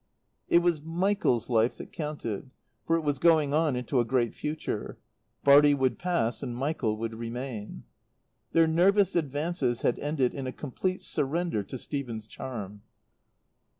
It 0.49 0.63
was 0.63 0.81
Michael's 0.81 1.47
life 1.47 1.77
that 1.77 1.91
counted, 1.91 2.49
for 2.87 2.95
it 2.95 3.01
was 3.01 3.19
going 3.19 3.53
on 3.53 3.75
into 3.75 3.99
a 3.99 4.03
great 4.03 4.33
future. 4.33 4.97
Bartie 5.43 5.75
would 5.75 5.99
pass 5.99 6.41
and 6.41 6.55
Michael 6.55 6.97
would 6.97 7.13
remain. 7.13 7.83
Their 8.51 8.65
nervous 8.65 9.15
advances 9.15 9.83
had 9.83 9.99
ended 9.99 10.33
in 10.33 10.47
a 10.47 10.51
complete 10.51 11.03
surrender 11.03 11.61
to 11.65 11.77
Stephen's 11.77 12.25
charm. 12.25 12.81